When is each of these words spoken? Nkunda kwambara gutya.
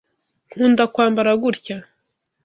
Nkunda 0.53 0.83
kwambara 0.93 1.31
gutya. 1.43 1.77